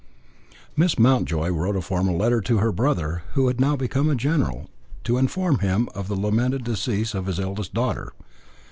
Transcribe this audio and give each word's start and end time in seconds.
Miss 0.75 0.97
Mountjoy 0.97 1.49
wrote 1.49 1.75
a 1.75 1.81
formal 1.81 2.17
letter 2.17 2.41
to 2.41 2.57
her 2.57 2.71
brother, 2.71 3.21
who 3.35 3.45
had 3.49 3.59
now 3.61 3.75
become 3.75 4.09
a 4.09 4.15
general, 4.15 4.67
to 5.03 5.19
inform 5.19 5.59
him 5.59 5.87
of 5.93 6.07
the 6.07 6.15
lamented 6.19 6.63
decease 6.63 7.13
of 7.13 7.27
his 7.27 7.39
eldest 7.39 7.71
daughter. 7.75 8.11